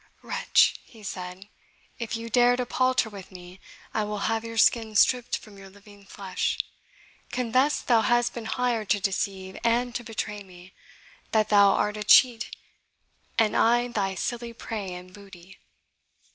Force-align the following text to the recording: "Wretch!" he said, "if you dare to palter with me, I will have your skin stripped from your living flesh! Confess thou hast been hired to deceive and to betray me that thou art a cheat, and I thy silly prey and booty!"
"Wretch!" 0.23 0.79
he 0.83 1.03
said, 1.03 1.47
"if 1.99 2.15
you 2.15 2.27
dare 2.27 2.55
to 2.55 2.65
palter 2.65 3.07
with 3.07 3.31
me, 3.31 3.59
I 3.93 4.03
will 4.03 4.17
have 4.25 4.43
your 4.43 4.57
skin 4.57 4.95
stripped 4.95 5.37
from 5.37 5.59
your 5.59 5.69
living 5.69 6.05
flesh! 6.07 6.57
Confess 7.31 7.81
thou 7.83 8.01
hast 8.01 8.33
been 8.33 8.45
hired 8.45 8.89
to 8.89 8.99
deceive 8.99 9.57
and 9.63 9.93
to 9.93 10.03
betray 10.03 10.41
me 10.41 10.73
that 11.33 11.49
thou 11.49 11.73
art 11.73 11.97
a 11.97 12.03
cheat, 12.03 12.49
and 13.37 13.55
I 13.55 13.89
thy 13.89 14.15
silly 14.15 14.53
prey 14.53 14.95
and 14.95 15.13
booty!" 15.13 15.59